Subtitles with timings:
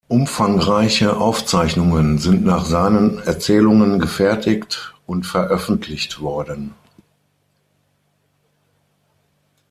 [0.07, 6.73] Umfangreiche Aufzeichnungen sind nach seinen Erzählungen gefertigt und veröffentlicht worden.